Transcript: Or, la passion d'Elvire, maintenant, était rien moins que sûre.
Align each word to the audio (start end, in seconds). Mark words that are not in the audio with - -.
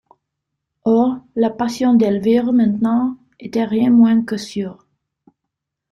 Or, 0.83 1.19
la 1.35 1.51
passion 1.51 1.93
d'Elvire, 1.93 2.51
maintenant, 2.53 3.19
était 3.39 3.65
rien 3.65 3.91
moins 3.91 4.23
que 4.25 4.35
sûre. 4.35 4.87